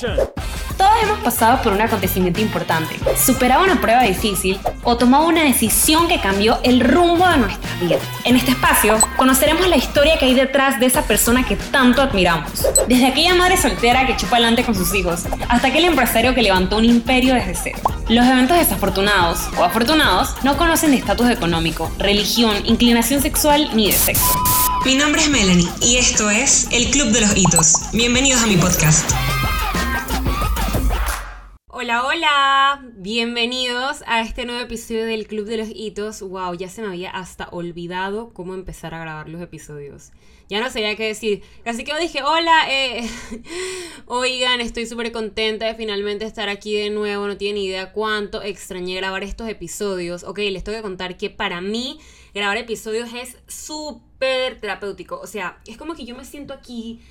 [0.00, 6.08] Todos hemos pasado por un acontecimiento importante, superado una prueba difícil o tomado una decisión
[6.08, 8.00] que cambió el rumbo de nuestras vidas.
[8.24, 12.66] En este espacio conoceremos la historia que hay detrás de esa persona que tanto admiramos.
[12.88, 16.78] Desde aquella madre soltera que chupa adelante con sus hijos, hasta aquel empresario que levantó
[16.78, 17.78] un imperio desde cero.
[18.08, 23.92] Los eventos desafortunados o afortunados no conocen de estatus económico, religión, inclinación sexual ni de
[23.92, 24.34] sexo.
[24.84, 27.90] Mi nombre es Melanie y esto es El Club de los Hitos.
[27.92, 29.12] Bienvenidos a mi podcast.
[31.84, 36.22] Hola, hola, bienvenidos a este nuevo episodio del Club de los Hitos.
[36.22, 40.10] Wow, ya se me había hasta olvidado cómo empezar a grabar los episodios.
[40.48, 41.42] Ya no sabía qué decir.
[41.66, 43.06] Así que dije, hola, eh,
[44.06, 47.26] oigan, estoy súper contenta de finalmente estar aquí de nuevo.
[47.26, 50.24] No tienen idea cuánto extrañé grabar estos episodios.
[50.24, 51.98] Ok, les tengo que contar que para mí
[52.32, 55.20] grabar episodios es súper terapéutico.
[55.20, 57.02] O sea, es como que yo me siento aquí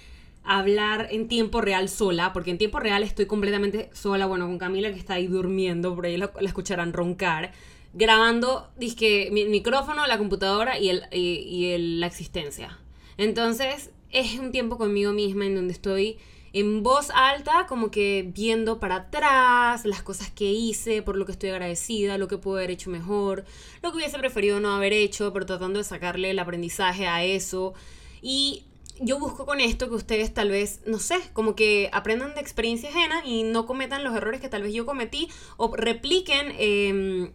[0.43, 4.91] hablar en tiempo real sola, porque en tiempo real estoy completamente sola, bueno, con Camila
[4.91, 7.53] que está ahí durmiendo, por ahí la, escucharán roncar,
[7.93, 12.79] grabando, dizque, mi micrófono, la computadora y, el, y, la existencia.
[13.17, 16.17] Entonces, es un tiempo conmigo misma en donde estoy
[16.51, 21.31] en voz alta, como que viendo para atrás las cosas que hice, por lo que
[21.31, 23.43] estoy agradecida, lo que puedo haber hecho mejor,
[23.81, 27.73] lo que hubiese preferido no haber hecho, pero tratando de sacarle el aprendizaje a eso.
[28.21, 28.65] Y
[29.05, 32.89] yo busco con esto que ustedes tal vez, no sé, como que aprendan de experiencia
[32.89, 37.31] ajena y no cometan los errores que tal vez yo cometí o repliquen em,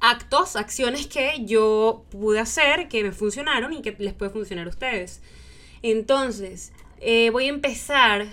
[0.00, 4.70] actos, acciones que yo pude hacer, que me funcionaron y que les puede funcionar a
[4.70, 5.20] ustedes.
[5.82, 8.26] Entonces, eh, voy a empezar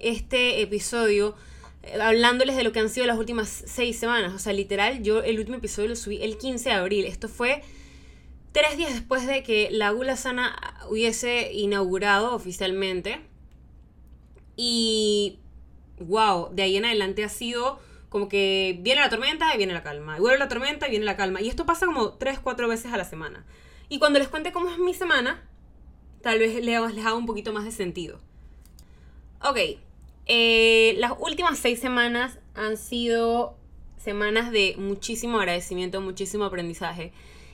[0.00, 1.34] este episodio
[1.82, 4.32] eh, hablándoles de lo que han sido las últimas seis semanas.
[4.34, 7.04] O sea, literal, yo el último episodio lo subí el 15 de abril.
[7.04, 7.62] Esto fue
[8.58, 13.20] tres días después de que la Gula Sana hubiese inaugurado oficialmente.
[14.56, 15.38] Y
[16.00, 19.84] wow, de ahí en adelante ha sido como que viene la tormenta y viene la
[19.84, 20.16] calma.
[20.16, 21.40] Y vuelve la tormenta y viene la calma.
[21.40, 23.46] Y esto pasa como tres, cuatro veces a la semana.
[23.88, 25.46] Y cuando les cuente cómo es mi semana,
[26.20, 28.18] tal vez les, haga un poquito más de sentido.
[29.40, 29.58] Ok,
[30.26, 33.56] eh, las últimas seis semanas han sido
[33.98, 37.12] semanas de muchísimo agradecimiento, muchísimo aprendizaje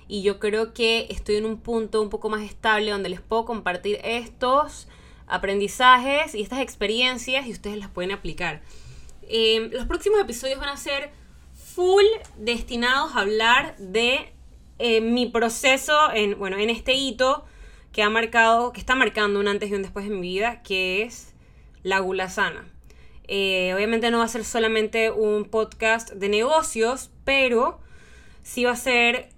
[0.08, 3.44] y yo creo que estoy en un punto un poco más estable donde les puedo
[3.44, 4.88] compartir estos
[5.26, 8.62] aprendizajes y estas experiencias y ustedes las pueden aplicar.
[9.22, 11.10] Em, los próximos episodios van a ser
[11.54, 12.04] full
[12.36, 14.32] destinados a hablar de
[14.78, 17.44] eh, mi proceso en, bueno, en este hito
[17.92, 21.02] que ha marcado, que está marcando un antes y un después en mi vida, que
[21.02, 21.32] es
[21.82, 22.68] la gula sana.
[23.26, 27.80] Eh, obviamente no va a ser solamente un podcast de negocios, pero
[28.42, 29.30] sí va a ser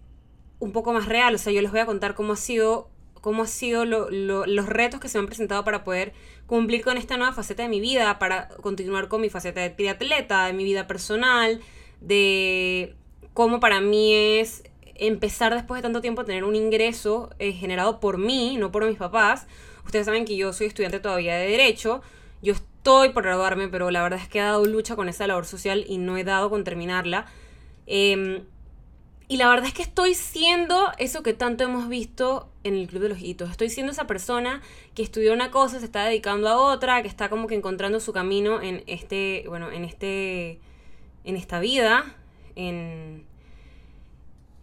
[0.59, 1.35] un poco más real.
[1.35, 2.89] O sea, yo les voy a contar cómo ha sido,
[3.21, 6.13] cómo ha sido los retos que se me han presentado para poder
[6.47, 10.47] cumplir con esta nueva faceta de mi vida, para continuar con mi faceta de atleta,
[10.47, 11.61] de mi vida personal,
[12.01, 12.95] de
[13.35, 14.63] cómo para mí es
[14.95, 18.87] empezar después de tanto tiempo a tener un ingreso eh, generado por mí, no por
[18.87, 19.47] mis papás.
[19.85, 22.01] Ustedes saben que yo soy estudiante todavía de Derecho.
[22.43, 25.47] Yo estoy por graduarme, pero la verdad es que he dado lucha con esa labor
[25.47, 27.27] social y no he dado con terminarla.
[27.87, 28.43] Eh,
[29.29, 33.03] y la verdad es que estoy siendo eso que tanto hemos visto en el Club
[33.03, 33.51] de los Hitos.
[33.51, 34.63] Estoy siendo esa persona
[34.95, 38.13] que estudió una cosa, se está dedicando a otra, que está como que encontrando su
[38.13, 40.61] camino en este, bueno, en este,
[41.25, 42.15] en esta vida,
[42.55, 43.25] en,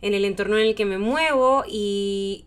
[0.01, 2.45] en el entorno en el que me muevo y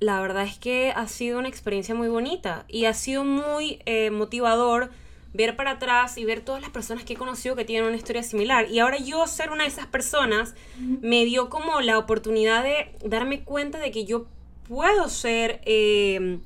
[0.00, 4.10] la verdad es que ha sido una experiencia muy bonita y ha sido muy eh,
[4.10, 4.90] motivador
[5.32, 8.22] ver para atrás y ver todas las personas que he conocido que tienen una historia
[8.22, 8.68] similar.
[8.70, 13.42] Y ahora yo ser una de esas personas me dio como la oportunidad de darme
[13.42, 14.26] cuenta de que yo
[14.68, 16.40] puedo ser, em,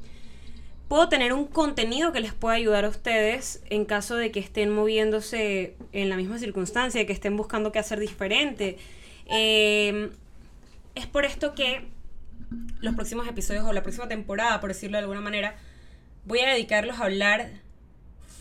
[0.89, 4.71] puedo tener un contenido que les pueda ayudar a ustedes en caso de que estén
[4.71, 8.77] moviéndose en la misma circunstancia, que estén buscando qué hacer diferente.
[9.27, 10.11] Em,
[10.95, 11.89] es por esto que
[12.81, 15.57] los próximos episodios o la próxima temporada, por decirlo de alguna manera,
[16.27, 17.64] voy a dedicarlos a hablar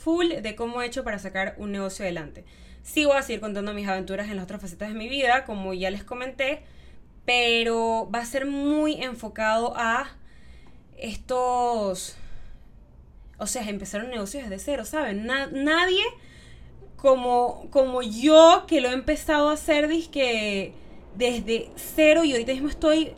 [0.03, 2.43] full de cómo he hecho para sacar un negocio adelante.
[2.83, 5.89] Sigo a seguir contando mis aventuras en las otras facetas de mi vida, como ya
[5.89, 6.63] les comenté,
[7.25, 10.11] pero va a ser muy enfocado a
[10.97, 12.17] estos...
[13.37, 15.25] O sea, empezar un negocio desde cero, ¿saben?
[15.25, 16.03] nadie
[16.97, 20.73] como, como yo que lo he empezado a hacer que
[21.15, 23.13] desde cero y ahorita mismo estoy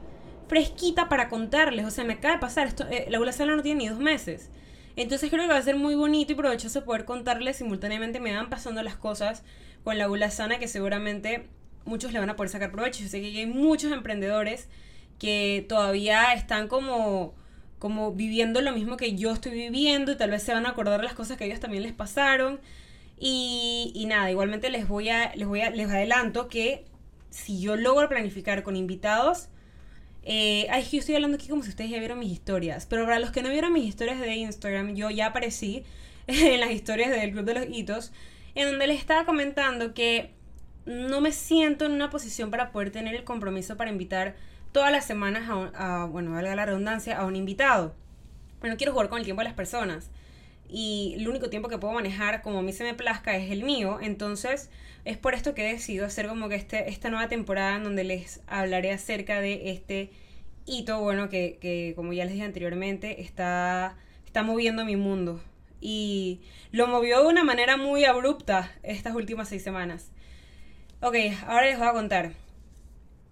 [0.48, 1.86] fresquita para contarles.
[1.86, 2.68] O sea, me acaba de pasar.
[2.68, 4.50] Esto, eh, la no tiene ni dos meses.
[4.96, 8.50] Entonces creo que va a ser muy bonito y provechoso poder contarles simultáneamente me van
[8.50, 9.44] pasando las cosas
[9.84, 11.48] con la gula sana que seguramente
[11.86, 13.04] muchos le van a poder sacar provecho.
[13.04, 14.70] Yo sé que hay muchos emprendedores
[15.20, 17.34] que todavía están como
[17.80, 21.04] como viviendo lo mismo que yo estoy viviendo y tal vez se van a acordar
[21.04, 22.60] las cosas que a ellos también les pasaron.
[23.20, 26.86] Y, y nada, igualmente les voy a, les voy a, les adelanto que
[27.30, 29.50] si yo logro planificar con invitados,
[30.26, 33.20] eh, ay, yo estoy hablando aquí como si ustedes ya vieron mis historias, pero para
[33.20, 35.84] los que no vieron mis historias de Instagram, yo ya aparecí
[36.28, 38.12] en las historias del Club de los Hitos,
[38.56, 40.32] en donde les estaba comentando que
[40.86, 44.36] no me siento en una posición para poder tener el compromiso para invitar
[44.72, 47.96] todas las semanas a, a bueno, valga la redundancia, a un invitado.
[48.60, 50.10] Pero no quiero jugar con el tiempo de las personas
[50.68, 53.64] y el único tiempo que puedo manejar como a mí se me plazca es el
[53.64, 54.00] mío.
[54.02, 54.70] Entonces
[55.06, 58.04] es por esto que he decidido hacer como que este, esta nueva temporada en donde
[58.04, 60.12] les hablaré acerca de este
[60.66, 65.42] hito, bueno, que, que como ya les dije anteriormente, está, está moviendo mi mundo.
[65.80, 66.42] Y
[66.72, 70.12] lo movió de una manera muy abrupta estas últimas seis semanas.
[71.02, 71.16] Ok,
[71.46, 72.32] ahora les voy a contar.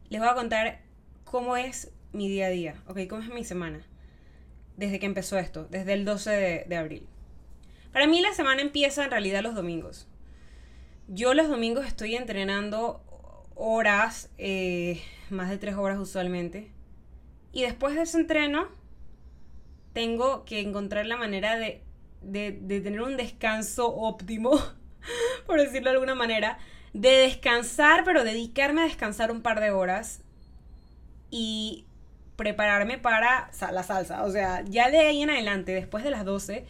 [0.09, 0.81] Les voy a contar
[1.23, 3.81] cómo es mi día a día, ok, cómo es mi semana.
[4.77, 7.07] Desde que empezó esto, desde el 12 de, de abril.
[7.93, 10.07] Para mí la semana empieza en realidad los domingos.
[11.07, 13.03] Yo los domingos estoy entrenando
[13.53, 14.99] horas, eh,
[15.29, 16.71] más de tres horas usualmente.
[17.51, 18.67] Y después de ese entreno,
[19.93, 21.83] tengo que encontrar la manera de,
[22.23, 24.59] de, tener un descanso óptimo,
[25.45, 26.57] por decirlo de alguna manera.
[26.93, 30.21] De descansar, pero dedicarme a descansar un par de horas.
[31.29, 31.85] Y
[32.37, 34.23] prepararme para la salsa.
[34.23, 36.65] O sea, ya de ahí en adelante, después de las 12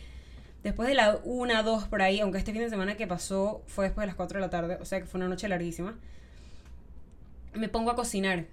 [0.63, 3.86] Después de la 1, 2 por ahí, aunque este fin de semana que pasó fue
[3.86, 5.95] después de las 4 de la tarde, o sea que fue una noche larguísima,
[7.54, 8.45] me pongo a cocinar,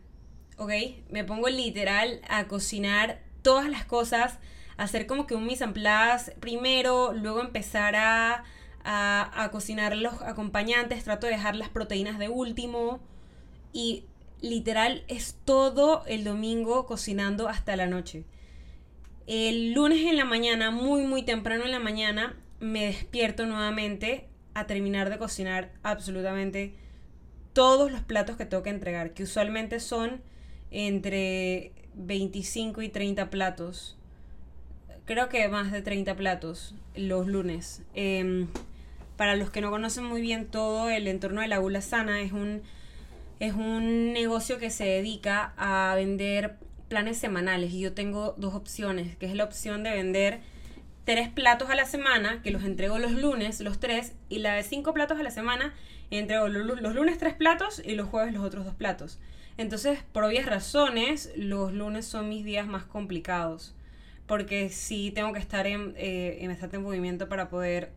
[0.59, 0.73] ¿ok?
[1.09, 4.39] Me pongo literal a cocinar todas las cosas,
[4.77, 8.43] hacer como que un mise en place primero, luego empezar a,
[8.83, 12.99] a, a cocinar los acompañantes, trato de dejar las proteínas de último
[13.73, 14.05] y
[14.41, 18.25] literal es todo el domingo cocinando hasta la noche.
[19.33, 24.67] El lunes en la mañana, muy muy temprano en la mañana, me despierto nuevamente a
[24.67, 26.75] terminar de cocinar absolutamente
[27.53, 30.21] todos los platos que tengo que entregar, que usualmente son
[30.73, 33.97] entre 25 y 30 platos.
[35.05, 37.83] Creo que más de 30 platos los lunes.
[37.95, 38.49] Em,
[39.17, 42.33] para los que no conocen muy bien todo el entorno de la Gula Sana, es
[42.33, 42.63] un,
[43.39, 46.57] es un negocio que se dedica a vender
[46.91, 50.41] planes semanales y yo tengo dos opciones, que es la opción de vender
[51.05, 54.65] tres platos a la semana, que los entrego los lunes, los tres, y la de
[54.65, 55.73] cinco platos a la semana,
[56.11, 59.21] entrego los, lunes tres platos y los jueves los otros dos platos.
[59.57, 63.75] Entonces, por obvias razones, los lunes son mis días más complicados,
[64.27, 67.93] porque sí tengo que estar en, eh, en movimiento para poder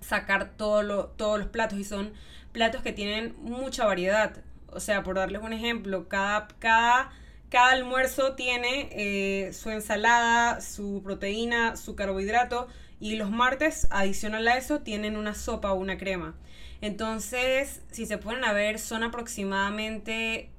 [0.00, 2.12] sacar todo todos los platos y son
[2.52, 4.42] platos que tienen mucha variedad.
[4.70, 7.10] O sea, por darles un ejemplo, cada, cada
[7.50, 12.68] cada almuerzo tiene eh, su ensalada, su proteína, su carbohidrato
[13.00, 16.34] y los martes, adicional a eso, tienen una sopa o una crema.
[16.80, 20.50] Entonces, si se a ver, son aproximadamente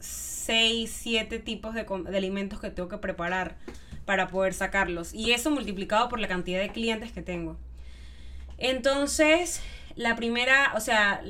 [0.00, 3.56] 6, 7 tipos de, de alimentos que tengo que preparar
[4.04, 5.14] para poder sacarlos.
[5.14, 7.56] Y eso multiplicado por la cantidad de clientes que tengo.
[8.58, 9.62] Entonces,
[9.96, 11.22] la primera, o sea,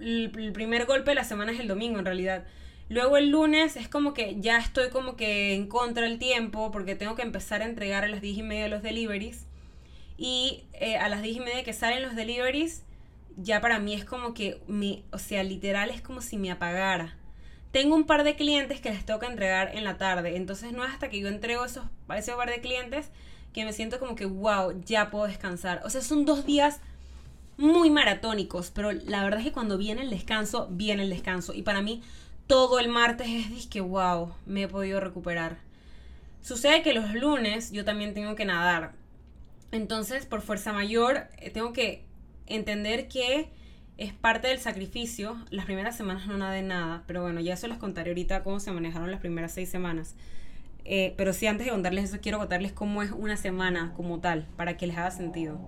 [0.00, 2.44] el primer golpe de la semana es el domingo en realidad.
[2.88, 6.94] Luego el lunes es como que ya estoy como que en contra del tiempo porque
[6.94, 9.46] tengo que empezar a entregar a las 10 y media los deliveries.
[10.16, 12.84] Y eh, a las 10 y media que salen los deliveries,
[13.36, 17.16] ya para mí es como que, mi, o sea, literal es como si me apagara.
[17.72, 20.92] Tengo un par de clientes que les que entregar en la tarde, entonces no es
[20.92, 21.84] hasta que yo entrego esos,
[22.16, 23.10] ese par de clientes
[23.52, 25.82] que me siento como que, wow, ya puedo descansar.
[25.84, 26.80] O sea, son dos días
[27.58, 31.52] muy maratónicos, pero la verdad es que cuando viene el descanso, viene el descanso.
[31.52, 32.02] Y para mí
[32.46, 35.58] todo el martes es que wow, me he podido recuperar.
[36.42, 38.92] Sucede que los lunes yo también tengo que nadar.
[39.72, 42.04] Entonces, por fuerza mayor, eh, tengo que
[42.46, 43.50] entender que
[43.98, 45.36] es parte del sacrificio.
[45.50, 48.70] Las primeras semanas no nadé nada, pero bueno, ya eso les contaré ahorita cómo se
[48.70, 50.14] manejaron las primeras seis semanas.
[50.84, 54.46] Eh, pero sí, antes de contarles eso, quiero contarles cómo es una semana como tal,
[54.56, 55.58] para que les haga sentido.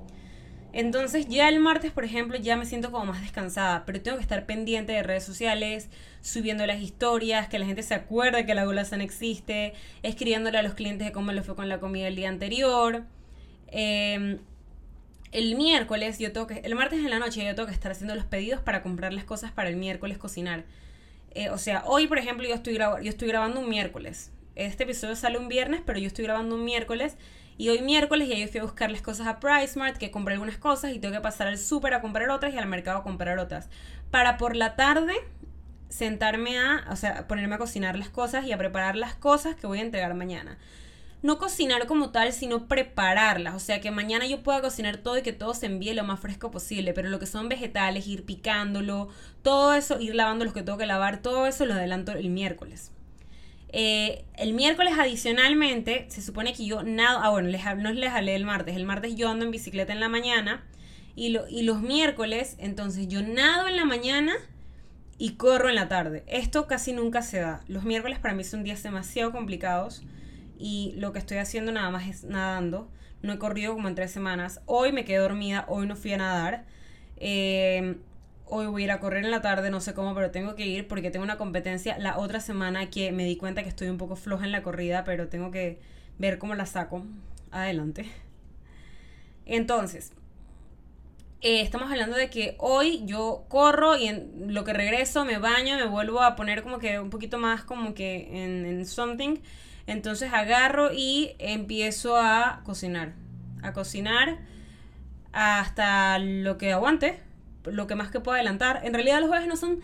[0.78, 4.22] Entonces ya el martes, por ejemplo, ya me siento como más descansada, pero tengo que
[4.22, 5.88] estar pendiente de redes sociales,
[6.20, 10.74] subiendo las historias, que la gente se acuerde que la Golasan existe, escribiéndole a los
[10.74, 13.02] clientes de cómo le fue con la comida el día anterior.
[13.72, 14.38] Em,
[15.32, 18.14] el miércoles, yo tengo que, el martes en la noche yo tengo que estar haciendo
[18.14, 20.64] los pedidos para comprar las cosas para el miércoles cocinar.
[21.32, 24.30] Eh, o sea, hoy, por ejemplo, yo estoy, yo estoy grabando un miércoles.
[24.54, 27.16] Este episodio sale un viernes, pero yo estoy grabando un miércoles
[27.58, 30.58] y hoy miércoles ya yo fui a buscar las cosas a PriceMart, que compré algunas
[30.58, 33.38] cosas y tengo que pasar al súper a comprar otras y al mercado a comprar
[33.40, 33.68] otras.
[34.12, 35.14] Para por la tarde
[35.88, 39.66] sentarme a, o sea, ponerme a cocinar las cosas y a preparar las cosas que
[39.66, 40.58] voy a entregar mañana.
[41.22, 43.54] no cocinar como tal, sino prepararlas.
[43.54, 46.20] O sea, que mañana yo pueda cocinar todo y que todo se envíe lo más
[46.20, 46.92] fresco posible.
[46.94, 49.08] Pero lo que son vegetales, ir picándolo,
[49.42, 52.92] todo eso, ir lavando los que tengo que lavar, todo eso lo adelanto el miércoles.
[53.70, 58.44] Eh, el miércoles adicionalmente, se supone que yo nada, ah bueno, no les hablé el
[58.44, 60.64] martes, el martes yo ando en bicicleta en la mañana
[61.14, 64.32] y, y los miércoles, entonces yo nado en la mañana
[65.18, 66.24] y corro en la tarde.
[66.28, 67.62] Esto casi nunca se da.
[67.66, 70.02] Los miércoles para mí son días demasiado complicados
[70.58, 72.88] y lo que estoy haciendo nada más es nadando.
[73.20, 74.60] No he corrido como en tres semanas.
[74.66, 76.64] Hoy me quedé dormida, hoy no fui a nadar.
[77.16, 77.96] Eh,
[78.50, 80.66] hoy voy a ir a correr en la tarde, no sé cómo, pero tengo que
[80.66, 83.98] ir porque tengo una competencia la otra semana que me di cuenta que estoy un
[83.98, 85.80] poco floja en la corrida, pero tengo que
[86.18, 87.04] ver cómo la saco
[87.50, 88.06] adelante.
[89.46, 90.12] Entonces,
[91.40, 95.76] eh, estamos hablando de que hoy yo corro y en lo que regreso me baño,
[95.76, 99.36] me vuelvo a poner como que un poquito más como que en, en something.
[99.86, 103.14] Entonces agarro y empiezo a cocinar.
[103.62, 104.38] A cocinar
[105.32, 107.27] hasta lo que aguante
[107.70, 108.80] lo que más que puedo adelantar.
[108.84, 109.80] En realidad los jueves no son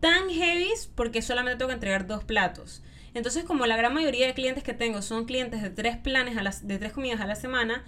[0.00, 2.82] tan heavy porque solamente tengo que entregar dos platos.
[3.14, 6.78] Entonces, como la gran mayoría de clientes que tengo son clientes de tres planes de
[6.78, 7.84] tres comidas a la semana,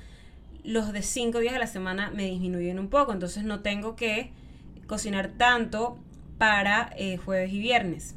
[0.65, 3.13] los de cinco días a la semana me disminuyen un poco.
[3.13, 4.33] Entonces no tengo que
[4.87, 5.99] cocinar tanto
[6.39, 8.15] para eh, jueves y viernes.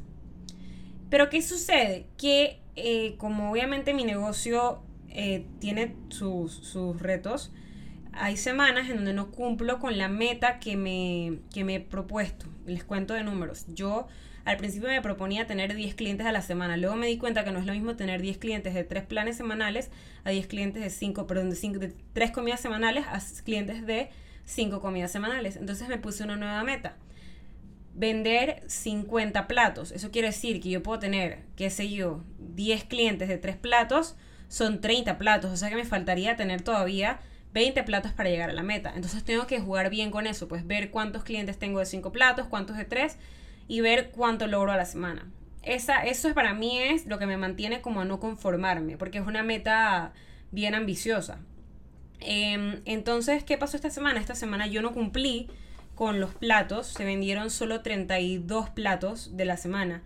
[1.09, 2.07] Pero ¿qué sucede?
[2.17, 7.51] Que eh, como obviamente mi negocio eh, tiene sus, sus retos,
[8.13, 12.45] hay semanas en donde no cumplo con la meta que me, que me he propuesto.
[12.65, 13.65] Les cuento de números.
[13.69, 14.07] Yo
[14.43, 16.77] al principio me proponía tener 10 clientes a la semana.
[16.77, 19.37] Luego me di cuenta que no es lo mismo tener 10 clientes de 3 planes
[19.37, 19.91] semanales
[20.23, 24.09] a 10 clientes de 5, perdón, de, 5, de 3 comidas semanales a clientes de
[24.45, 25.57] 5 comidas semanales.
[25.57, 26.97] Entonces me puse una nueva meta.
[27.93, 29.91] Vender 50 platos.
[29.91, 34.15] Eso quiere decir que yo puedo tener, qué sé yo, 10 clientes de 3 platos.
[34.47, 35.51] Son 30 platos.
[35.51, 37.19] O sea que me faltaría tener todavía
[37.53, 38.93] 20 platos para llegar a la meta.
[38.95, 42.47] Entonces tengo que jugar bien con eso, pues ver cuántos clientes tengo de 5 platos,
[42.47, 43.17] cuántos de 3
[43.67, 45.29] y ver cuánto logro a la semana.
[45.63, 49.19] Esa, eso es para mí es lo que me mantiene como a no conformarme, porque
[49.19, 50.13] es una meta
[50.51, 51.39] bien ambiciosa.
[52.19, 54.19] Em, entonces, ¿qué pasó esta semana?
[54.19, 55.49] Esta semana yo no cumplí
[55.95, 60.03] con los platos, se vendieron solo 32 platos de la semana.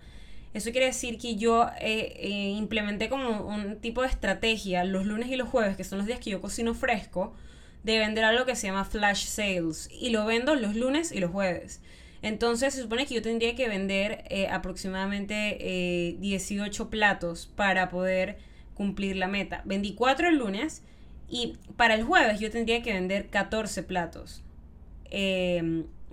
[0.56, 5.28] Eso quiere decir que yo eh, eh, implementé como un tipo de estrategia los lunes
[5.30, 7.36] y los jueves, que son los días que yo cocino fresco,
[7.84, 9.90] de vender algo que se llama flash sales.
[9.92, 11.82] Y lo vendo los lunes y los jueves.
[12.22, 18.38] Entonces se supone que yo tendría que vender eh, aproximadamente 18 platos para poder
[18.76, 19.62] cumplir la meta.
[19.66, 20.84] Vendí 4 el lunes
[21.28, 24.42] y para el jueves yo tendría que vender 14 platos.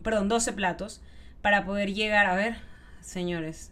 [0.03, 1.01] perdón, 12 platos
[1.43, 2.57] para poder llegar a ver,
[3.03, 3.72] señores,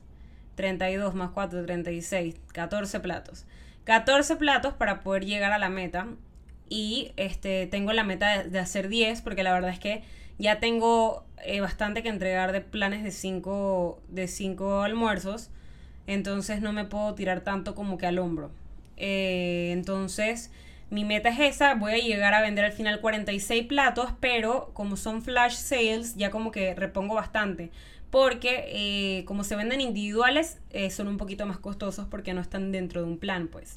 [0.61, 3.47] 32 más 4, 36, 14 platos.
[3.85, 6.07] 14 platos para poder llegar a la meta.
[6.69, 10.03] Y este, tengo la meta de, hacer 10 porque la verdad es que
[10.39, 15.51] ya tengo eh, bastante que entregar de planes de 5 de cinco almuerzos.
[16.07, 18.51] Entonces no me puedo tirar tanto como que al hombro.
[18.99, 20.51] Eh, entonces
[20.91, 21.75] mi meta es esa.
[21.75, 24.11] Voy a llegar a vender al final 46 platos.
[24.21, 27.71] Pero como son flash sales ya como que repongo bastante
[28.11, 32.73] porque eh, como se venden individuales eh, son un poquito más costosos porque no están
[32.73, 33.77] dentro de un plan pues.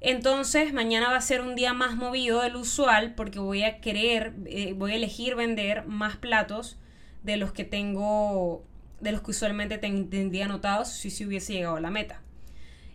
[0.00, 4.34] Entonces mañana va a ser un día más movido del usual porque voy a querer
[4.46, 6.78] eh, voy a elegir vender más platos
[7.22, 8.64] de los que tengo
[9.00, 12.22] de los que usualmente tendría anotados si se hubiese llegado a la meta.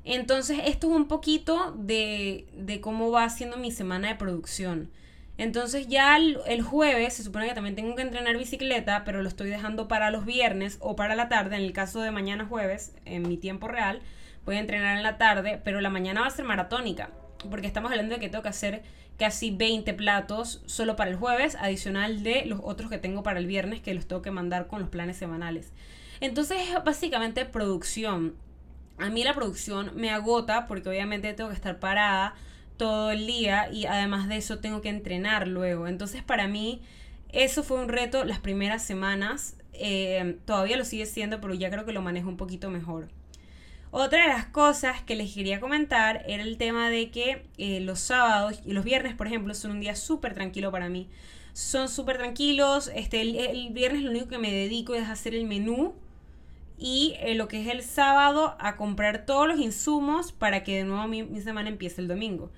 [0.03, 4.89] Entonces esto es un poquito de, de cómo va siendo mi semana de producción
[5.37, 9.49] entonces ya el, jueves se supone que también tengo que entrenar bicicleta, pero lo estoy
[9.49, 11.55] dejando para los viernes o para la tarde.
[11.55, 14.01] En el caso de mañana jueves, en mi tiempo real,
[14.45, 17.11] voy a entrenar en la tarde, pero la mañana va a ser maratónica,
[17.51, 18.81] porque estamos hablando de que tengo que hacer
[19.17, 23.45] casi 20 platos solo para el jueves, adicional de los otros que tengo para el
[23.45, 25.71] viernes, que los tengo que mandar con los planes semanales.
[26.19, 28.35] Entonces es básicamente producción.
[28.97, 32.33] A mí la producción me agota porque obviamente tengo que estar parada
[32.77, 35.87] todo el día y además de eso tengo que entrenar luego.
[35.87, 36.81] Entonces para mí
[37.29, 39.57] eso fue un reto las primeras semanas.
[39.73, 43.09] Eh, todavía lo sigue siendo, pero ya creo que lo manejo un poquito mejor.
[43.91, 47.99] Otra de las cosas que les quería comentar era el tema de que eh, los
[47.99, 51.09] sábados y los viernes, por ejemplo, son un día súper tranquilo para mí.
[51.53, 52.91] Son súper tranquilos.
[52.93, 55.95] Este, el, viernes lo único que me dedico es hacer el menú
[56.77, 60.83] y eh, lo que es el sábado a comprar todos los insumos para que de
[60.83, 62.51] nuevo mi semana empiece el domingo.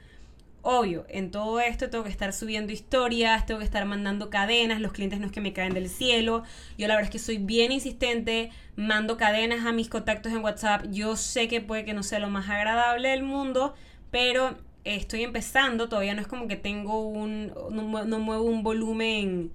[0.62, 4.92] Obvio, en todo esto tengo que estar subiendo historias, tengo que estar mandando cadenas, los
[4.92, 6.44] clientes no es que me caen del cielo.
[6.78, 10.86] Yo la verdad es que soy bien insistente, mando cadenas a mis contactos en WhatsApp.
[10.92, 13.74] Yo sé que puede que no sea lo más agradable del mundo,
[14.12, 19.52] pero estoy empezando, todavía no es como que tengo un, no, muevo un volumen,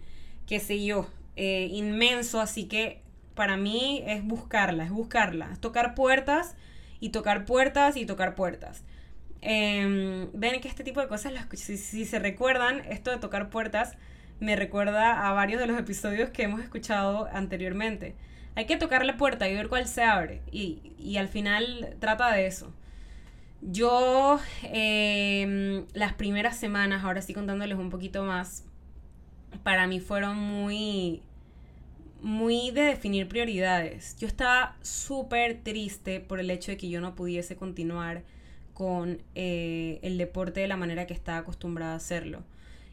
[0.46, 3.02] qué sé yo, eh, inmenso, así que
[3.34, 6.56] para mí es buscarla, es buscarla, es tocar puertas
[7.00, 8.84] y tocar puertas y tocar puertas.
[9.46, 13.98] Em, ven que este tipo de cosas, si, se recuerdan, esto de tocar puertas
[14.40, 18.14] me recuerda a varios de los episodios que hemos escuchado anteriormente.
[18.56, 20.40] Hay que tocar la puerta y ver cuál se abre.
[20.50, 22.72] Y, y al final trata de eso.
[23.60, 28.64] Yo, em, las primeras semanas, ahora sí contándoles un poquito más,
[29.62, 31.22] para mí fueron muy,
[32.22, 34.16] muy de definir prioridades.
[34.18, 38.22] Yo estaba súper triste por el hecho de que yo no pudiese continuar
[38.74, 42.42] con eh, el deporte de la manera que estaba acostumbrada a hacerlo.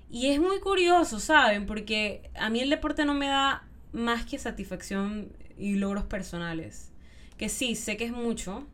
[0.09, 1.65] Y es muy curioso, ¿saben?
[1.65, 6.91] Porque a mí el deporte no me da más que satisfacción y logros personales.
[7.37, 8.67] Que sí, sé que es mucho,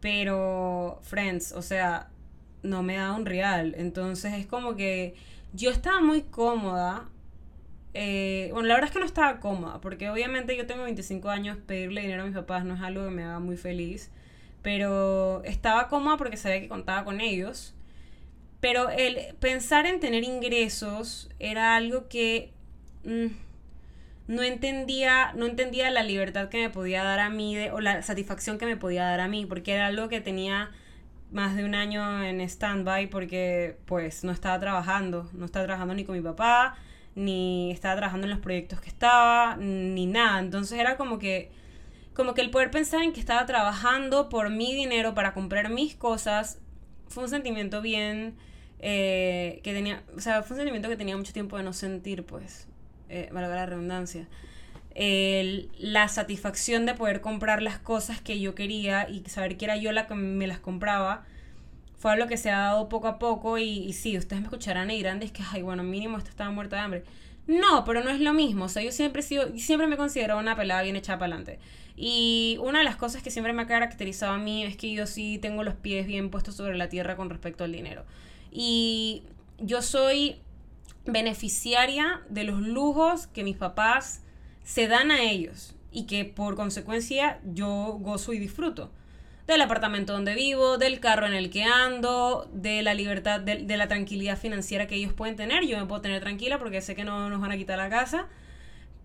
[0.00, 2.10] pero, friends, o sea,
[2.62, 3.74] no me da un real.
[3.78, 5.14] Entonces es como que
[5.52, 7.08] yo estaba muy cómoda.
[7.94, 11.58] Eh, bueno, la verdad es que no estaba cómoda, porque obviamente yo tengo 25 años,
[11.66, 14.10] pedirle dinero a mis papás no es algo que me haga muy feliz.
[14.64, 17.74] Pero estaba cómoda porque sabía que contaba con ellos.
[18.60, 22.50] Pero el pensar en tener ingresos era algo que
[23.04, 23.26] mm,
[24.26, 28.56] no entendía, no entendía la libertad que me podía dar a mí o la satisfacción
[28.56, 30.70] que me podía dar a mí, porque era algo que tenía
[31.30, 36.04] más de un año en stand-by porque pues no estaba trabajando, no estaba trabajando ni
[36.04, 36.76] con mi papá,
[37.14, 40.38] ni estaba trabajando en los proyectos que estaba, ni nada.
[40.38, 41.52] Entonces era como que
[42.14, 45.94] como que el poder pensar en que estaba trabajando por mi dinero para comprar mis
[45.94, 46.58] cosas
[47.08, 48.36] fue un sentimiento bien
[48.78, 52.24] eh, que tenía, o sea, fue un sentimiento que tenía mucho tiempo de no sentir,
[52.24, 52.68] pues
[53.08, 54.28] eh, valga la redundancia,
[54.94, 59.90] la satisfacción de poder comprar las cosas que yo quería y saber que era yo
[59.90, 61.24] la que me las compraba,
[61.98, 64.90] fue algo que se ha dado poco a poco y, y sí, ustedes me escucharán
[64.90, 67.04] y dirán, es que, ay, bueno, mínimo esta estaba muerta de hambre.
[67.46, 68.66] No, pero no es lo mismo.
[68.66, 71.58] O sea, yo siempre he sido, siempre me considero una pelada bien echada para adelante.
[71.96, 75.06] Y una de las cosas que siempre me ha caracterizado a mí es que yo
[75.06, 78.04] sí tengo los pies bien puestos sobre la tierra con respecto al dinero.
[78.50, 79.22] Y
[79.58, 80.36] yo soy
[81.04, 84.22] beneficiaria de los lujos que mis papás
[84.64, 88.90] se dan a ellos y que por consecuencia yo gozo y disfruto.
[89.46, 93.88] Del apartamento donde vivo, del carro en el que ando, de la libertad, de, la
[93.88, 95.66] tranquilidad financiera que ellos pueden tener.
[95.66, 98.26] Yo me puedo tener tranquila porque sé que no nos van a quitar la casa.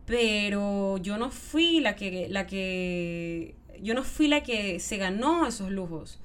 [0.05, 5.45] Pero yo no fui la que, la que, yo no fui la que se ganó
[5.45, 6.19] esos lujos.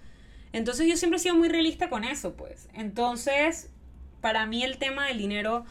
[0.53, 2.69] Entonces yo siempre he sido muy realista con eso, pues.
[2.73, 3.71] Entonces,
[4.21, 5.65] para mí el tema del dinero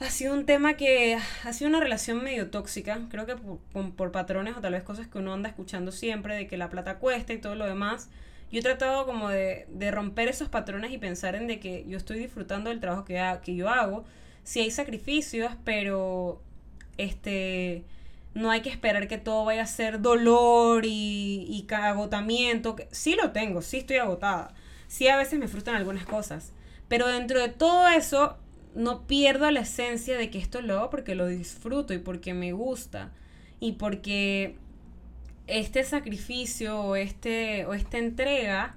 [0.00, 4.56] ha sido un tema que ha sido una relación medio tóxica, creo que por, patrones
[4.56, 7.38] o tal vez cosas que uno anda escuchando siempre, de que la plata cuesta y
[7.38, 8.10] todo lo demás.
[8.52, 12.18] Yo he tratado como de, romper esos patrones y pensar en de que yo estoy
[12.18, 14.04] disfrutando del trabajo que, que yo hago.
[14.44, 16.42] Si hay sacrificios, pero
[16.98, 17.84] este
[18.34, 22.76] no hay que esperar que todo vaya a ser dolor y, y agotamiento.
[22.92, 24.54] Sí lo tengo, sí estoy agotada.
[24.88, 26.52] Sí a veces me frustran algunas cosas.
[26.86, 28.36] Pero dentro de todo eso,
[28.76, 32.52] no pierdo la esencia de que esto lo hago porque lo disfruto y porque me
[32.52, 33.10] gusta.
[33.58, 34.56] Y porque
[35.46, 38.76] este sacrificio o, este, o esta entrega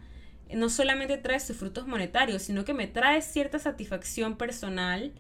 [0.54, 5.12] no solamente trae sus frutos monetarios, sino que me trae cierta satisfacción personal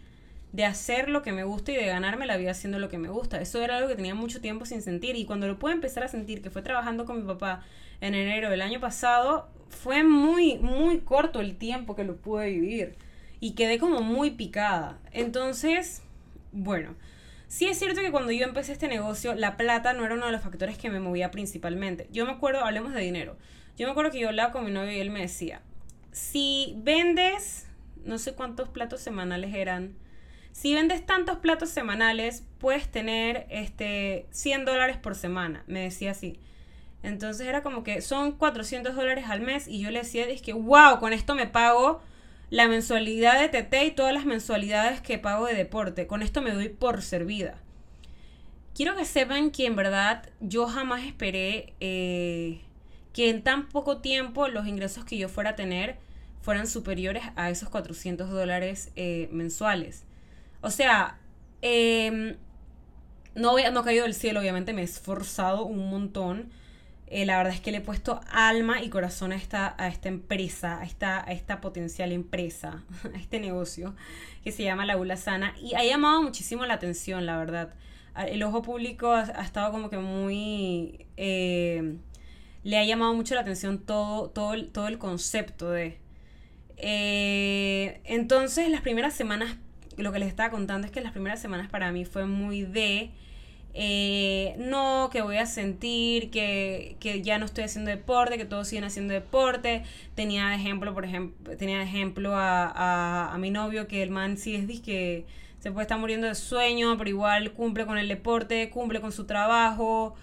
[0.53, 3.09] de hacer lo que me gusta y de ganarme la vida haciendo lo que me
[3.09, 3.41] gusta.
[3.41, 6.07] Eso era algo que tenía mucho tiempo sin sentir y cuando lo pude empezar a
[6.07, 7.63] sentir, que fue trabajando con mi papá
[7.99, 13.08] en enero del año pasado, fue muy, muy corto el tiempo que lo pude vivir
[13.39, 14.99] y quedé como muy picada.
[15.11, 16.01] Entonces,
[16.51, 16.95] bueno,
[17.47, 20.31] sí es cierto que cuando yo empecé este negocio, la plata no era uno de
[20.31, 22.07] los factores que me movía principalmente.
[22.11, 23.37] Yo me acuerdo, hablemos de dinero.
[23.77, 25.61] Yo me acuerdo que yo hablaba con mi novio y él me decía,
[26.11, 27.67] si vendes,
[28.03, 29.95] no sé cuántos platos semanales eran,
[30.51, 36.39] si vendes tantos platos semanales, puedes tener este 100 dólares por semana, me decía así.
[37.01, 40.51] Entonces era como que son 400 dólares al mes y yo le decía, es que,
[40.51, 42.01] wow, con esto me pago
[42.49, 46.07] la mensualidad de TT y todas las mensualidades que pago de deporte.
[46.07, 47.59] Con esto me doy por servida.
[48.73, 52.61] Quiero que sepan que en verdad yo jamás esperé eh,
[53.13, 55.97] que en tan poco tiempo los ingresos que yo fuera a tener
[56.41, 60.05] fueran superiores a esos 400 dólares eh, mensuales.
[60.61, 61.19] O sea,
[61.61, 62.37] em,
[63.35, 66.49] no, no ha caído del cielo, obviamente me he esforzado un montón.
[67.11, 70.09] Eh, la verdad es que le he puesto alma y corazón a esta, a esta
[70.09, 73.95] empresa, a esta, a esta potencial empresa, a este negocio
[74.43, 75.55] que se llama La Gula Sana.
[75.59, 77.73] Y ha llamado muchísimo la atención, la verdad.
[78.27, 81.05] El ojo público ha, estado como que muy...
[81.17, 81.95] Eh,
[82.63, 85.97] le ha llamado mucho la atención todo, todo, todo el concepto de
[86.77, 89.57] Eh, entonces, las primeras semanas,
[89.97, 93.11] lo que les estaba contando es que las primeras semanas para mí fue muy de...
[93.73, 98.67] Eh, no, que voy a sentir que, que, ya no estoy haciendo deporte, que todos
[98.67, 99.83] siguen haciendo deporte.
[100.15, 104.55] Tenía ejemplo, por ejemplo, tenía ejemplo a, a, a mi novio que el man sí
[104.55, 105.25] es que
[105.59, 109.25] se puede estar muriendo de sueño, pero igual cumple con el deporte, cumple con su
[109.25, 110.15] trabajo.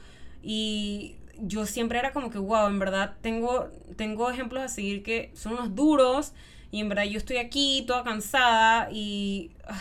[0.42, 5.30] Y yo siempre era como que, wow, en verdad tengo, tengo ejemplos a seguir que
[5.34, 6.32] son unos duros.
[6.70, 9.80] Y en verdad yo estoy aquí toda cansada y ah,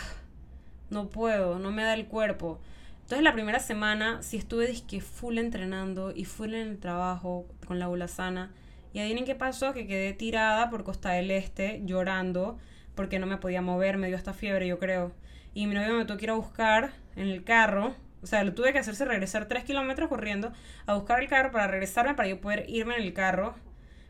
[0.90, 2.60] no puedo, no me da el cuerpo.
[3.06, 7.78] Entonces la primera semana sí estuve disque full entrenando y full en el trabajo con
[7.78, 8.50] la bula sana.
[8.92, 12.58] Y adivinen qué pasó, que quedé tirada por Costa del Este llorando
[12.96, 15.12] porque no me podía mover, me dio hasta fiebre yo creo.
[15.54, 17.94] Y mi novio me tuvo que ir a buscar en el carro.
[18.24, 20.52] O sea, lo tuve que hacerse regresar tres kilómetros corriendo
[20.86, 23.54] a buscar el carro para regresarme para yo poder irme en el carro.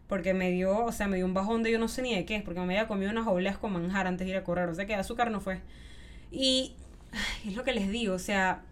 [0.06, 2.24] Porque me dio, o sea, me dio un bajón de yo no sé ni de
[2.24, 2.40] qué.
[2.42, 4.70] Porque me había comido unas obleas con manjar antes de ir a correr.
[4.70, 5.60] O sea, que azúcar no fue.
[6.30, 6.76] Y
[7.46, 8.62] es lo que les digo, o sea,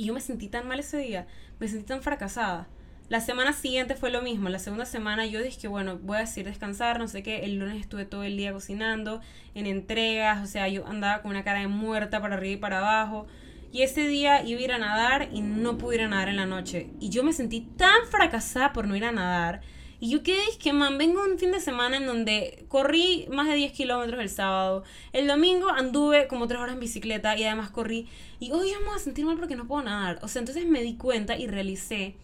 [0.00, 1.26] y yo me sentí tan mal ese día,
[1.58, 2.68] me sentí tan fracasada.
[3.10, 4.48] La semana siguiente fue lo mismo.
[4.48, 7.44] La segunda semana yo dije bueno, voy a decir descansar, no sé qué.
[7.44, 9.20] El lunes estuve todo el día cocinando,
[9.54, 12.78] en entregas, o sea, yo andaba con una cara de muerta para arriba y para
[12.78, 13.26] abajo.
[13.72, 16.36] Y ese día iba a ir a nadar y no pude ir a nadar en
[16.36, 16.88] la noche.
[16.98, 19.60] Y yo me sentí tan fracasada por no ir a nadar.
[20.00, 23.54] Y yo quedé, que man, vengo un fin de semana en donde corrí más de
[23.54, 24.82] 10 kilómetros el sábado.
[25.12, 28.08] El domingo anduve como 3 horas en bicicleta y además corrí.
[28.40, 30.18] Y hoy vamos a sentir mal porque no puedo nadar.
[30.22, 32.16] O sea, entonces me di cuenta y realicé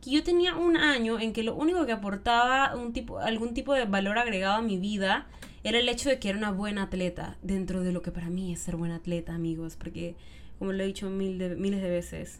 [0.00, 3.74] que yo tenía un año en que lo único que aportaba un tipo, algún tipo
[3.74, 5.26] de valor agregado a mi vida
[5.64, 8.52] era el hecho de que era una buena atleta, dentro de lo que para mí
[8.52, 10.14] es ser buena atleta, amigos, porque
[10.60, 12.38] como lo he dicho mil de, miles de veces,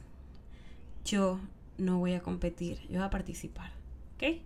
[1.05, 1.40] yo
[1.77, 3.72] no voy a competir, yo voy a participar,
[4.14, 4.38] ¿ok?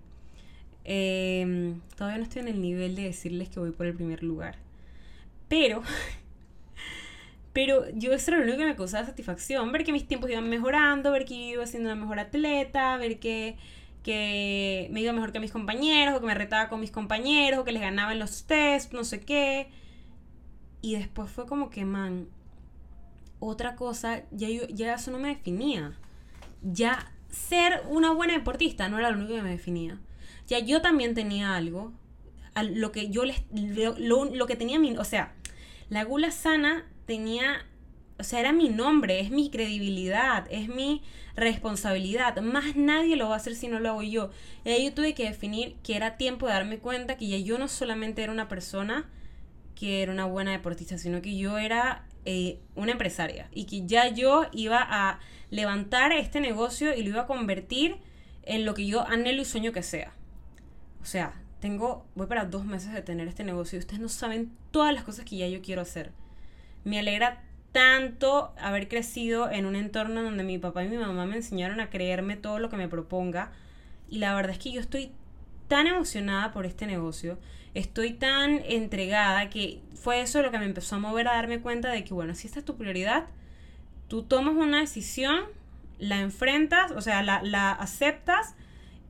[0.93, 4.57] Em, todavía no estoy en el nivel de decirles que voy por el primer lugar,
[5.47, 5.85] pero
[7.53, 10.49] pero yo eso era lo único que me causaba satisfacción, ver que mis tiempos iban
[10.49, 13.57] mejorando, ver que iba siendo una mejor atleta, ver que,
[14.91, 17.71] me iba mejor que mis compañeros, o que me retaba con mis compañeros, o que
[17.71, 19.69] les ganaba en los test, no sé qué.
[20.83, 22.27] Y después fue como que, man,
[23.39, 25.97] otra cosa, ya, ya eso no me definía.
[26.63, 30.01] Ya ser una buena deportista no era lo único que me definía.
[30.51, 31.93] Ya yo también tenía algo,
[32.61, 35.33] lo que yo les, lo, lo que tenía mi, o sea,
[35.91, 37.65] la gula sana tenía,
[38.19, 41.03] o sea, era mi nombre, es mi credibilidad, es mi
[41.37, 42.37] responsabilidad.
[42.41, 44.33] Más nadie lo va a hacer si no lo hago yo.
[44.65, 47.57] Y ahí yo tuve que definir que era tiempo de darme cuenta que ya yo
[47.57, 49.09] no solamente era una persona
[49.77, 54.09] que era una buena deportista, sino que yo era eh, una empresaria y que ya
[54.09, 57.99] yo iba a levantar este negocio y lo iba a convertir
[58.43, 60.13] en lo que yo anhelo y sueño que sea.
[61.03, 64.51] O sea, tengo, voy para dos meses de tener este negocio y ustedes no saben
[64.71, 66.13] todas las cosas que ya yo quiero hacer.
[66.85, 71.37] Me alegra tanto haber crecido en un entorno donde mi papá y mi mamá me
[71.37, 73.53] enseñaron a creerme todo lo que me proponga.
[74.09, 75.13] Y la verdad es que yo estoy
[75.69, 77.39] tan emocionada por este negocio,
[77.75, 81.91] estoy tan entregada que fue eso lo que me empezó a mover a darme cuenta
[81.91, 83.27] de que, bueno, si esta es tu prioridad,
[84.09, 85.45] tú tomas una decisión,
[85.99, 88.57] la enfrentas, o sea, la, la aceptas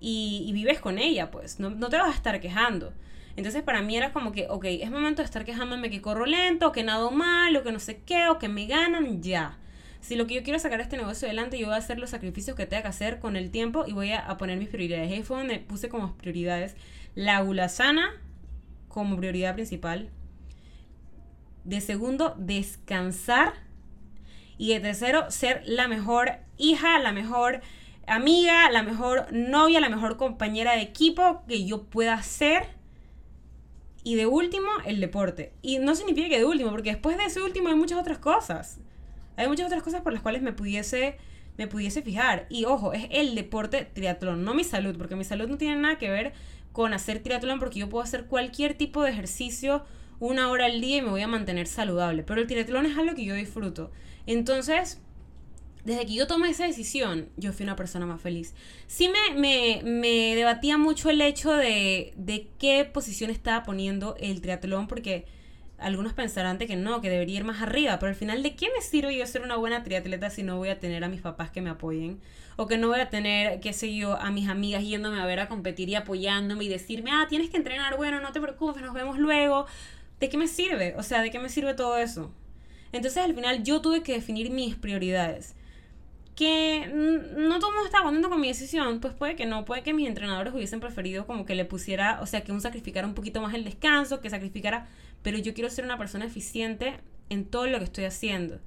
[0.01, 2.93] y, vives con ella, pues, no, no te vas a estar quejando.
[3.37, 6.69] Entonces para mí era como que, ok, es momento de estar quejándome que corro lento,
[6.69, 9.57] o que nado mal, o que no sé qué, o que me ganan, ya.
[10.01, 12.57] Si lo que yo quiero sacar este negocio adelante, yo voy a hacer los sacrificios
[12.57, 15.13] que tenga que hacer con el tiempo y voy a, poner mis prioridades.
[15.13, 16.75] Ahí fue donde puse como prioridades
[17.15, 18.11] la gula sana
[18.89, 20.09] como prioridad principal.
[21.65, 23.53] De segundo, descansar.
[24.57, 27.61] Y de tercero, ser la mejor hija, la mejor
[28.11, 32.64] amiga, la mejor novia, la mejor compañera de equipo que yo pueda ser
[34.03, 35.53] y de último, el deporte.
[35.62, 38.81] Y no significa que de último, porque después de ese último hay muchas otras cosas.
[39.37, 41.18] Hay muchas otras cosas por las cuales me pudiese,
[41.57, 42.46] me pudiese fijar.
[42.51, 45.99] Y ojo, es el deporte triatlón, no mi salud, porque mi salud no tiene nada
[45.99, 46.33] que ver
[46.73, 49.85] con hacer triatlón, porque yo puedo hacer cualquier tipo de ejercicio
[50.18, 52.23] una hora al día y me voy a mantener saludable.
[52.23, 53.90] Pero el triatlón es algo que yo disfruto.
[54.27, 55.01] Entonces,
[55.85, 58.55] desde que yo tomé esa decisión, yo fui una persona más feliz.
[58.87, 64.88] Sí me, me, debatía mucho el hecho de, de, qué posición estaba poniendo el triatlón,
[64.88, 65.25] porque
[65.79, 68.83] algunos pensarán que no, que debería ir más arriba, pero al final, ¿de qué me
[68.83, 71.62] sirve yo ser una buena triatleta si no voy a tener a mis papás que
[71.62, 72.21] me apoyen?
[72.57, 75.40] O que no voy a tener, qué sé yo, a mis amigas yéndome a ver
[75.40, 78.93] a competir y apoyándome y decirme, ah, tienes que entrenar, bueno, no te preocupes, nos
[78.93, 79.64] vemos luego.
[80.19, 80.95] ¿De qué me sirve?
[80.99, 82.31] O sea, ¿de qué me sirve todo eso?
[82.93, 85.55] Entonces al final yo tuve que definir mis prioridades
[86.35, 89.83] que no todo el mundo estaba contento con mi decisión, pues puede que no, puede
[89.83, 93.14] que mis entrenadores hubiesen preferido como que le pusiera, o sea, que un sacrificara un
[93.14, 94.88] poquito más el descanso, que sacrificara,
[95.23, 98.61] pero yo quiero ser una persona eficiente en todo lo que estoy haciendo.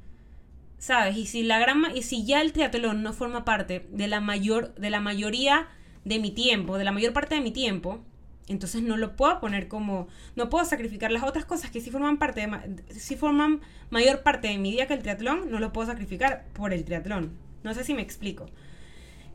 [0.78, 1.16] ¿Sabes?
[1.16, 4.76] Y si la gran y si ya el triatlón no forma parte de la mayor
[4.76, 5.70] de la mayoría
[6.04, 8.04] de mi tiempo, de la mayor parte de mi tiempo,
[8.48, 12.18] entonces no lo puedo poner como no puedo sacrificar las otras cosas que sí forman
[12.18, 15.88] parte de si forman mayor parte de mi día que el triatlón, no lo puedo
[15.88, 17.43] sacrificar por el triatlón.
[17.64, 18.46] No sé si me explico.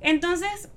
[0.00, 0.70] Entonces,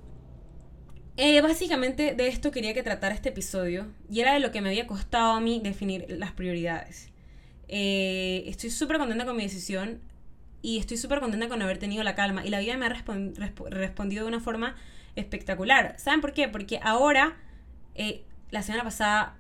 [1.18, 4.70] eh, básicamente de esto quería que tratara este episodio y era de lo que me
[4.70, 7.12] había costado a mí definir las prioridades.
[7.68, 10.02] Eh, estoy súper contenta con mi decisión
[10.62, 14.24] y estoy súper contenta con haber tenido la calma y la vida me ha respondido
[14.24, 14.76] de una forma
[15.16, 15.96] espectacular.
[15.98, 16.48] ¿Saben por qué?
[16.48, 17.38] Porque ahora,
[17.96, 19.38] eh, la semana pasada,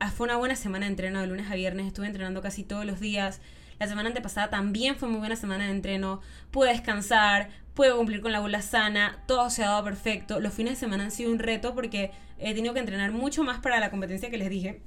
[0.00, 2.84] ah, fue una buena semana de entreno de lunes a viernes, estuve entrenando casi todos
[2.84, 3.40] los días.
[3.78, 6.20] La semana antepasada también fue muy buena semana de entreno.
[6.50, 10.40] Pude descansar, pude cumplir con la bola sana, todo se ha dado perfecto.
[10.40, 13.60] Los fines de semana han sido un reto porque he tenido que entrenar mucho más
[13.60, 14.80] para la competencia que les dije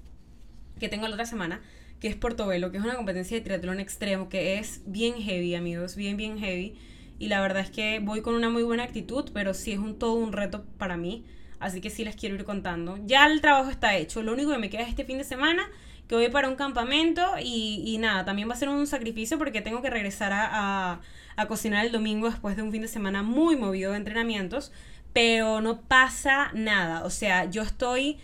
[0.79, 1.61] que tengo la otra semana
[2.01, 5.95] que es Portobelo, que es una competencia de triatlón extremo, que es bien heavy, amigos,
[5.95, 6.75] bien, bien heavy.
[7.19, 9.99] Y la verdad es que voy con una muy buena actitud, pero sí es un
[9.99, 11.23] todo un reto para mí.
[11.59, 12.97] Así que sí les quiero ir contando.
[13.05, 14.23] Ya el trabajo está hecho.
[14.23, 15.69] Lo único que me queda es este fin de semana,
[16.11, 19.81] que voy para un campamento y, nada, también va a ser un sacrificio porque tengo
[19.81, 20.99] que regresar a,
[21.47, 24.73] cocinar el domingo después de un fin de semana muy movido de entrenamientos.
[25.13, 27.05] Pero no pasa nada.
[27.05, 28.17] O sea, yo estoy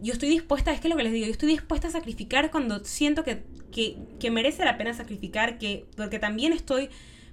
[0.00, 2.82] yo estoy dispuesta, es que lo que les digo, yo estoy dispuesta a sacrificar cuando
[2.86, 6.88] siento que, que, merece la pena sacrificar, que, porque también estoy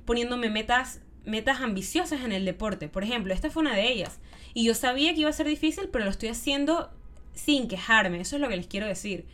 [0.06, 2.90] poniéndome metas, metas ambiciosas en el deporte.
[2.90, 4.20] Por ejemplo, esta fue una de ellas.
[4.54, 6.92] Y yo sabía que iba a ser difícil, pero lo estoy haciendo
[7.34, 9.26] sin quejarme, eso es lo que les quiero decir.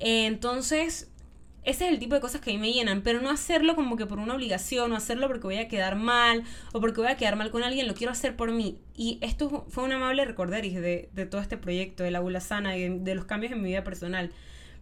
[0.00, 1.10] Entonces,
[1.62, 3.96] ese es el tipo de cosas que a mí me llenan, pero no hacerlo como
[3.96, 7.16] que por una obligación, no hacerlo porque voy a quedar mal o porque voy a
[7.16, 8.78] quedar mal con alguien, lo quiero hacer por mí.
[8.96, 12.76] Y esto fue un amable recorderis de, de todo este proyecto, de la bula sana
[12.78, 14.32] y de, los cambios en mi vida personal.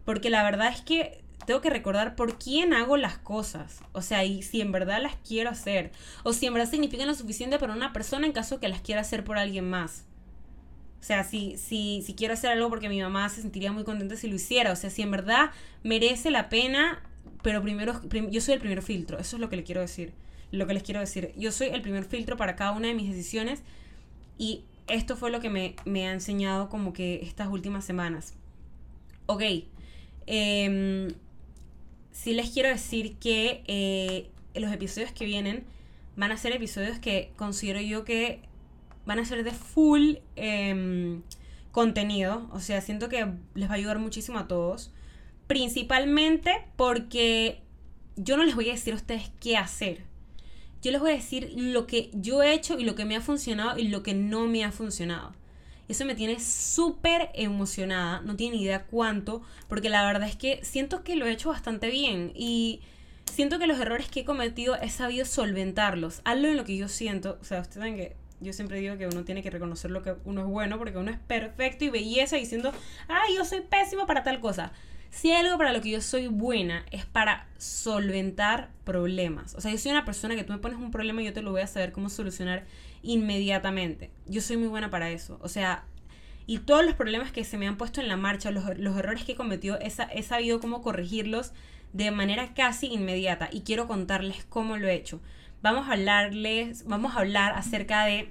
[0.04, 3.80] Porque la verdad es que tengo que recordar por quién hago las cosas.
[3.92, 5.90] O sea, y si en verdad las quiero hacer.
[6.22, 9.00] O si en verdad significan lo suficiente para una persona en caso que las quiera
[9.00, 10.04] hacer por alguien más.
[11.00, 14.16] O sea, si, si, si quiero hacer algo porque mi mamá se sentiría muy contenta
[14.16, 14.72] si lo hiciera.
[14.72, 15.50] O sea, si en verdad
[15.82, 17.02] merece la pena,
[17.42, 19.18] pero primero, yo soy el primer filtro.
[19.18, 20.12] Eso es lo que le quiero decir.
[20.50, 21.32] Lo que les quiero decir.
[21.36, 23.62] Yo soy el primer filtro para cada una de mis decisiones.
[24.38, 28.34] Y esto fue lo que me, me ha enseñado como que estas últimas semanas.
[29.26, 29.42] Ok.
[30.26, 31.14] Eh,
[32.18, 35.64] sí les quiero decir que eh, los episodios que vienen
[36.16, 38.40] van a ser episodios que considero yo que
[39.08, 41.22] van a ser de full em,
[41.72, 42.46] contenido.
[42.52, 44.92] O sea, siento que les va a ayudar muchísimo a todos.
[45.46, 47.62] Principalmente porque
[48.16, 50.04] yo no les voy a decir a ustedes qué hacer.
[50.82, 53.22] Yo les voy a decir lo que yo he hecho y lo que me ha
[53.22, 55.32] funcionado y lo que no me ha funcionado.
[55.88, 60.60] Eso me tiene súper emocionada, no tiene ni idea cuánto, porque la verdad es que
[60.62, 62.82] siento que lo he hecho bastante bien y
[63.24, 66.20] siento que los errores que he cometido he sabido solventarlos.
[66.24, 69.06] Algo en lo que yo siento, o sea, ustedes saben que yo siempre digo que
[69.06, 72.36] uno tiene que reconocer lo que uno es bueno porque uno es perfecto y belleza
[72.36, 72.72] diciendo,
[73.08, 74.72] ay, yo soy pésimo para tal cosa.
[75.10, 79.54] Si hay algo para lo que yo soy buena es para solventar problemas.
[79.54, 81.42] O sea, yo soy una persona que tú me pones un problema y yo te
[81.42, 82.66] lo voy a saber cómo solucionar
[83.02, 84.10] inmediatamente.
[84.26, 85.38] Yo soy muy buena para eso.
[85.42, 85.84] O sea,
[86.46, 89.32] y todos los problemas que se me han puesto en la marcha, los, errores que
[89.32, 91.52] he cometido, he sabido cómo corregirlos
[91.92, 93.48] de manera casi inmediata.
[93.50, 95.20] Y quiero contarles cómo lo he hecho
[95.62, 98.30] vamos a hablarles, vamos a hablar acerca de,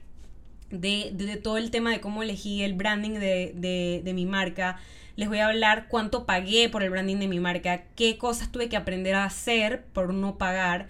[0.71, 4.77] de, todo el tema de cómo elegí el branding de, de mi marca.
[5.15, 8.69] Les voy a hablar cuánto pagué por el branding de mi marca, qué cosas tuve
[8.69, 10.89] que aprender a hacer por no pagar.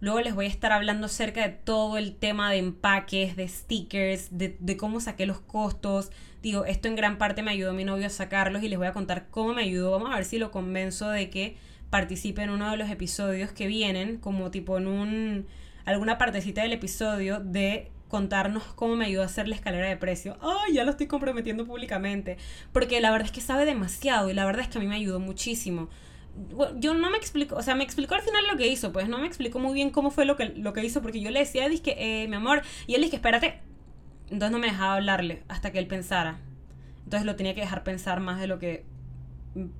[0.00, 4.28] Luego les voy a estar hablando acerca de todo el tema de empaques, de stickers,
[4.36, 6.10] de, de, cómo saqué los costos.
[6.42, 8.92] Digo, esto en gran parte me ayudó mi novio a sacarlos y les voy a
[8.92, 9.90] contar cómo me ayudó.
[9.90, 11.56] Vamos a ver si lo convenzo de que
[11.90, 15.46] participe en uno de los episodios que vienen, como tipo en un
[15.84, 20.36] alguna partecita del episodio de contarnos cómo me ayudó a hacer la escalera de precio.
[20.40, 22.36] Ay, ya lo estoy comprometiendo públicamente,
[22.72, 24.96] porque la verdad es que sabe demasiado y la verdad es que a mí me
[24.96, 25.88] ayudó muchísimo.
[26.76, 29.18] Yo no me explico, o sea, me explicó al final lo que hizo, pues no
[29.18, 31.68] me explicó muy bien cómo fue lo que, lo que hizo, porque yo le decía,
[31.68, 33.60] dije, eh, mi amor, y él dije, espérate.
[34.24, 36.40] Entonces no me dejaba hablarle hasta que él pensara.
[37.04, 38.84] Entonces lo tenía que dejar pensar más de lo que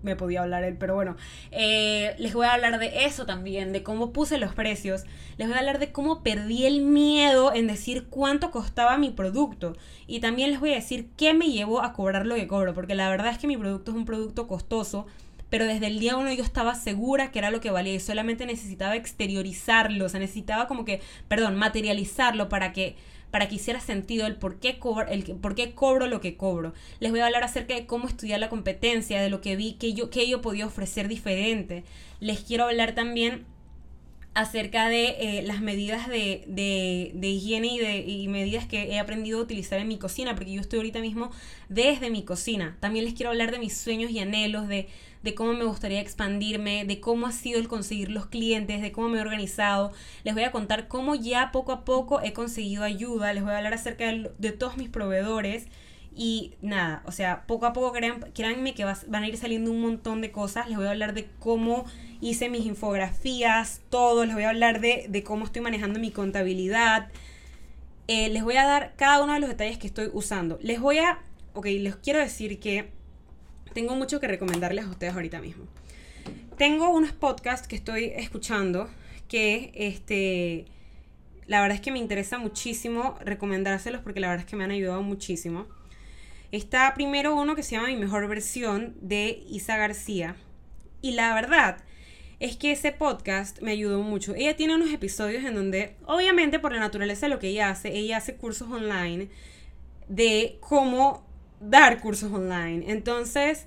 [0.03, 1.17] me podía hablar él, pero bueno,
[1.51, 5.05] eh, les voy a hablar de eso también, de cómo puse los precios,
[5.37, 9.77] les voy a hablar de cómo perdí el miedo en decir cuánto costaba mi producto.
[10.07, 12.95] Y también les voy a decir qué me llevó a cobrar lo que cobro, porque
[12.95, 15.07] la verdad es que mi producto es un producto costoso,
[15.51, 18.47] pero desde el día uno yo estaba segura que era lo que valía y solamente
[18.47, 22.97] necesitaba exteriorizarlo, o sea, necesitaba como que, perdón, materializarlo para que
[23.37, 26.72] para que hiciera sentido el por qué, cobro, el por qué cobro lo que cobro.
[27.01, 29.92] Les voy a hablar acerca de cómo estudiar la competencia, de lo que vi, que
[29.92, 31.85] yo, yo podía ofrecer diferente.
[32.18, 33.44] Les quiero hablar también
[34.33, 39.38] acerca de eh, las medidas de, de, higiene y, de, y medidas que he aprendido
[39.38, 41.31] a utilizar en mi cocina, porque yo estoy ahorita mismo
[41.68, 42.79] desde mi cocina.
[42.81, 44.88] También les quiero hablar de mis sueños y anhelos, de,
[45.23, 49.09] de cómo me gustaría expandirme, de cómo ha sido el conseguir los clientes, de cómo
[49.09, 49.93] me he organizado.
[50.25, 53.59] Les voy a contar cómo ya poco a poco he conseguido ayuda, les voy a
[53.59, 55.67] hablar acerca de, de todos mis proveedores.
[56.19, 60.23] Y nada, o sea, poco a poco créanme que van a ir saliendo un montón
[60.23, 60.67] de cosas.
[60.67, 61.85] Les voy a hablar de cómo
[62.23, 64.25] hice mis infografías, todo.
[64.25, 67.09] Les voy a hablar de, de cómo estoy manejando mi contabilidad.
[68.09, 70.59] Eh, les voy a dar cada uno de los detalles que estoy usando.
[70.63, 71.19] Les voy a,
[71.53, 72.93] ok, les quiero decir que
[73.77, 75.67] tengo mucho que recomendarles a ustedes ahorita mismo.
[76.57, 78.89] Tengo unos podcasts que estoy escuchando
[79.29, 80.65] que, este,
[81.47, 84.71] la verdad es que me interesa muchísimo recomendárselos porque la verdad es que me han
[84.71, 85.67] ayudado muchísimo.
[86.53, 90.37] Está primero uno que se llama Mi Mejor Versión de Isa García.
[91.03, 91.77] Y la verdad
[92.41, 94.35] es que ese podcast me ayudó mucho.
[94.35, 97.95] Ella tiene unos episodios en donde, obviamente por la naturaleza de lo que ella hace,
[97.95, 99.29] ella hace cursos online
[100.09, 101.26] de cómo
[101.61, 102.85] dar cursos online.
[102.90, 103.66] Entonces,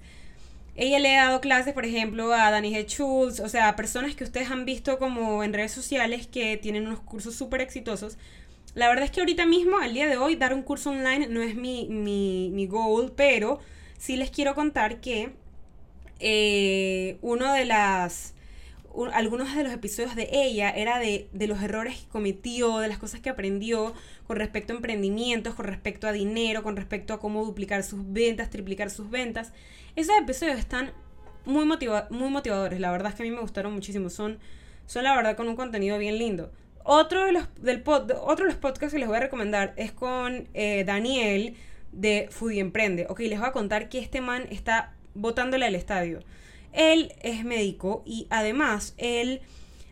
[0.75, 2.85] ella le ha dado clases, por ejemplo, a Dani G.
[2.85, 7.01] Schultz, o sea, personas que ustedes han visto como en redes sociales que tienen unos
[7.01, 8.17] cursos súper exitosos.
[8.75, 11.41] La verdad es que ahorita mismo, al día de hoy, dar un curso online no
[11.41, 13.59] es mi, mi, mi goal, pero
[13.97, 15.33] sí les quiero contar que
[16.19, 18.33] eh, uno de las...
[19.13, 22.97] algunos de los episodios de ella era de, de los errores que cometió, de las
[22.97, 23.93] cosas que aprendió
[24.27, 28.49] con respecto a emprendimientos, con respecto a dinero, con respecto a cómo duplicar sus ventas,
[28.49, 29.53] triplicar sus ventas.
[29.95, 30.91] Esos episodios están
[31.45, 34.39] muy, muy motivadores, la verdad es que a mí me gustaron muchísimo, son,
[34.85, 36.51] son la verdad con un contenido bien lindo.
[36.83, 39.91] Otro de los, del pod, otro de los podcasts que les voy a recomendar es
[39.91, 41.55] con eh, Daniel
[41.91, 43.05] de Foodie Emprende.
[43.09, 46.21] Ok, les voy a contar que este man está botándole al estadio.
[46.73, 49.41] Él es médico y además él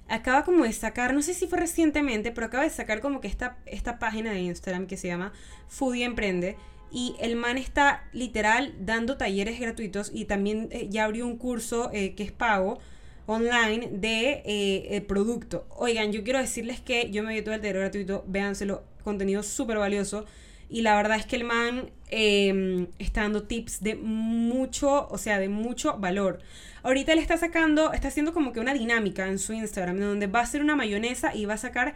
[0.09, 3.27] acaba como de sacar, no sé si fue recientemente, pero acaba de sacar como que
[3.27, 5.33] esta, esta página de Instagram que se llama
[5.67, 6.57] Foodie Emprende.
[6.89, 11.89] Y el man está literal dando talleres gratuitos y también eh, ya abrió un curso
[11.91, 12.79] eh, que es pago
[13.25, 15.67] online de eh, producto.
[15.75, 19.77] Oigan, yo quiero decirles que yo me vi todo el taller gratuito, véanselo, contenido súper
[19.77, 20.25] valioso.
[20.69, 25.39] Y la verdad es que el man em, está dando tips de mucho, o sea,
[25.39, 26.39] de mucho valor.
[26.83, 30.39] Ahorita él está sacando, está haciendo como que una dinámica en su Instagram, donde va
[30.39, 31.95] a hacer una mayonesa y va a sacar,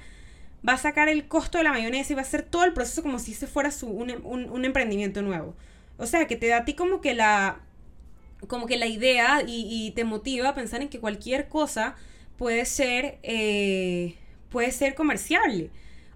[0.67, 3.01] va a sacar el costo de la mayonesa y va a hacer todo el proceso
[3.01, 5.55] como si se fuera su, un, emprendimiento nuevo.
[5.97, 7.59] O sea, que te da a ti como que la,
[8.47, 11.95] como que la idea y, te motiva a pensar en que cualquier cosa
[12.37, 14.15] puede ser, eh,
[14.49, 15.69] puede ser comerciable.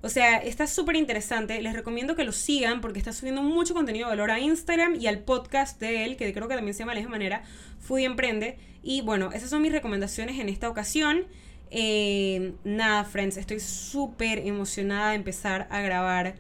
[0.06, 1.60] O sea, está súper interesante.
[1.64, 5.08] Les recomiendo que lo sigan porque está subiendo mucho contenido de valor a Instagram y
[5.08, 7.44] al podcast de él, que creo que también se llama de la misma manera,
[7.80, 8.60] Foodie Emprende.
[8.84, 11.26] Y bueno, esas son mis recomendaciones en esta ocasión.
[11.72, 16.36] Eh, nada, friends, estoy súper emocionada de empezar a grabar.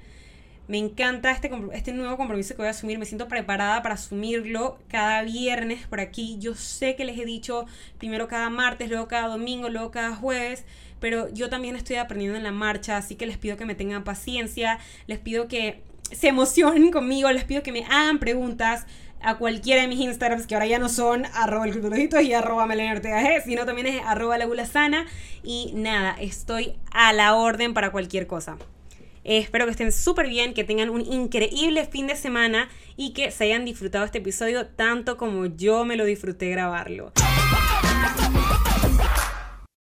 [0.68, 3.00] Me encanta este, este nuevo compromiso que voy a asumir.
[3.00, 6.38] Me siento preparada para asumirlo cada viernes por aquí.
[6.40, 7.66] Yo sé que les he dicho
[7.98, 10.66] primero cada martes, luego cada domingo, luego cada jueves
[11.00, 14.04] pero yo también estoy aprendiendo en la marcha, así que les pido que me tengan
[14.04, 15.82] paciencia, les pido que
[16.12, 18.86] se emocionen conmigo, les pido que me hagan preguntas
[19.22, 23.44] a cualquiera de mis Instagrams, que ahora ya no son arroba el y arroba G,
[23.44, 25.08] sino también es arroba la sana.
[25.44, 28.58] Y nada, estoy a la orden para cualquier cosa.
[29.24, 33.46] espero que estén súper bien, que tengan un increíble fin de semana y que se
[33.46, 37.12] hayan disfrutado este episodio tanto como yo me lo disfruté grabarlo.